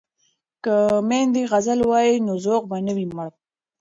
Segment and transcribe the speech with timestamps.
[0.63, 0.75] که
[1.09, 3.29] میندې غزل ووايي نو ذوق به نه وي مړ.